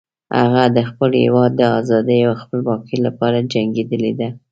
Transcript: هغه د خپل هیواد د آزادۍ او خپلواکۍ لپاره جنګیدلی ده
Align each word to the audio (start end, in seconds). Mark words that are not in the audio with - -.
هغه 0.39 0.63
د 0.75 0.77
خپل 0.89 1.11
هیواد 1.23 1.51
د 1.55 1.61
آزادۍ 1.79 2.19
او 2.27 2.33
خپلواکۍ 2.43 2.97
لپاره 3.07 3.47
جنګیدلی 3.53 4.13
ده 4.19 4.29